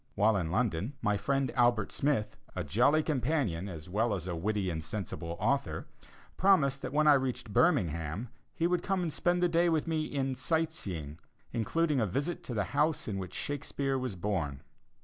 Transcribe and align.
While 0.15 0.35
in 0.35 0.49
London, 0.49 0.93
my 1.03 1.15
friend 1.15 1.51
Albert 1.53 1.91
Smith, 1.91 2.35
a 2.55 2.63
jolly 2.63 3.03
companion, 3.03 3.69
as 3.69 3.87
well 3.87 4.15
as 4.15 4.25
a 4.25 4.35
witty 4.35 4.71
and 4.71 4.83
sensible 4.83 5.37
author, 5.39 5.85
promised 6.37 6.81
that 6.81 6.91
when 6.91 7.05
I 7.05 7.13
reached 7.13 7.53
Birmingham 7.53 8.29
he 8.55 8.65
would 8.65 8.81
come 8.81 9.03
and 9.03 9.13
spend 9.13 9.43
a 9.43 9.47
day 9.47 9.69
with 9.69 9.85
me 9.85 10.05
in 10.05 10.33
"sight 10.33 10.73
seeing," 10.73 11.19
including 11.53 11.99
a 11.99 12.07
visit 12.07 12.43
to 12.45 12.55
the 12.55 12.63
house 12.73 13.07
in 13.07 13.19
which 13.19 13.35
Shakespeare 13.35 13.95
was 13.99 14.15
born. 14.15 14.63